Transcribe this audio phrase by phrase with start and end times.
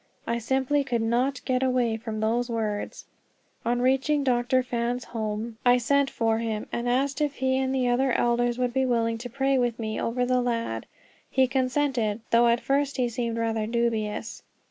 [0.25, 3.05] I simply could not get away from those words.
[3.63, 4.63] On reaching Dr.
[4.63, 8.73] Fan's home, I sent for him, and asked if he and the other elders would
[8.73, 10.87] be willing to pray with me over the lad.
[11.29, 14.41] He consented, though at first he seemed rather dubious.